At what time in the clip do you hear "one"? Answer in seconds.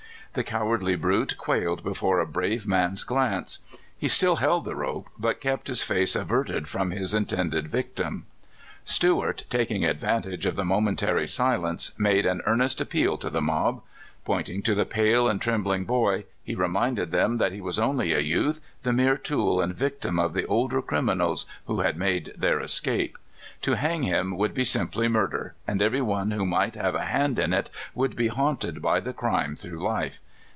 26.01-26.31